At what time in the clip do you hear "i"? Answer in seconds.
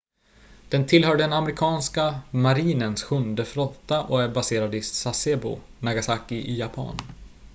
4.75-4.81, 6.35-6.57